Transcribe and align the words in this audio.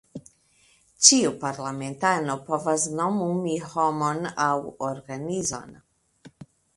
Ĉiu 1.07 1.33
parlamentano 1.43 2.35
povas 2.47 2.85
nomumi 3.01 3.53
homon 3.73 4.31
aŭ 4.47 4.57
organizon. 4.89 5.77